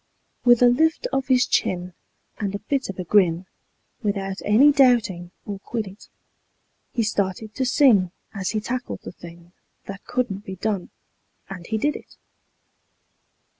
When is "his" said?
1.27-1.45